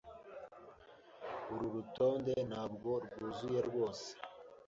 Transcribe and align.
Uru 1.51 1.67
rutonde 1.75 2.33
ntabwo 2.49 2.89
rwuzuye 3.05 3.59
rwose 3.67 4.09